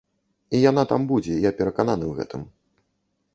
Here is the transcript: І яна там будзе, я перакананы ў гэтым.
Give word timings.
І 0.59 0.61
яна 0.69 0.83
там 0.91 1.05
будзе, 1.11 1.35
я 1.43 1.51
перакананы 1.59 2.05
ў 2.09 2.13
гэтым. 2.21 2.41